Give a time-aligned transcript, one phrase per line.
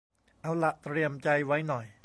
[0.41, 1.85] เอาหละเตรียมใจไว้หน่อย